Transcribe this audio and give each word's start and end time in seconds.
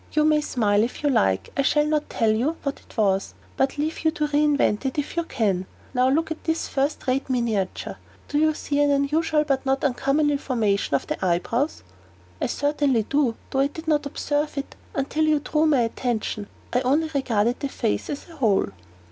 You 0.13 0.25
may 0.25 0.41
smile, 0.41 0.81
if 0.81 1.03
you 1.03 1.11
like; 1.11 1.51
I 1.55 1.61
shall 1.61 1.85
not 1.85 2.09
tell 2.09 2.31
you 2.33 2.57
what 2.63 2.79
it 2.79 2.97
was, 2.97 3.35
but 3.55 3.77
leave 3.77 4.03
you 4.03 4.09
to 4.09 4.25
re 4.29 4.43
invent 4.43 4.83
it, 4.83 4.97
if 4.97 5.15
you 5.15 5.23
can. 5.23 5.67
Now 5.93 6.09
look 6.09 6.31
at 6.31 6.43
this 6.43 6.67
first 6.67 7.05
rate 7.05 7.29
miniature. 7.29 7.97
Do 8.27 8.39
you 8.39 8.55
see 8.55 8.79
an 8.79 8.89
unusual 8.89 9.43
but 9.43 9.63
not 9.63 9.83
uncomely 9.83 10.37
formation 10.37 10.95
of 10.95 11.05
the 11.05 11.23
eyebrows?" 11.23 11.83
"Certainly 12.43 13.01
I 13.01 13.07
do; 13.09 13.35
though 13.51 13.59
I 13.59 13.67
did 13.67 13.87
not 13.87 14.07
observe 14.07 14.57
it 14.57 14.75
until 14.95 15.25
you 15.25 15.37
drew 15.39 15.67
my 15.67 15.81
attention. 15.81 16.47
I 16.73 16.77
had 16.77 16.87
only 16.87 17.11
regarded 17.13 17.59
the 17.59 17.69
face, 17.69 18.09
as 18.09 18.27
a 18.27 18.37
whole." 18.37 18.69